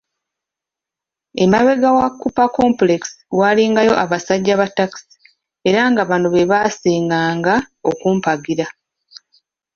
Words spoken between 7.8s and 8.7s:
okumpagira.